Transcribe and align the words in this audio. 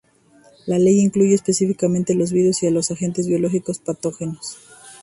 La 0.65 0.79
ley 0.79 0.99
excluye 1.05 1.35
específicamente 1.35 2.15
los 2.15 2.31
virus 2.31 2.63
y 2.63 2.67
a 2.67 2.71
los 2.71 2.89
agentes 2.89 3.27
biológicos 3.27 3.77
patógenos. 3.77 4.57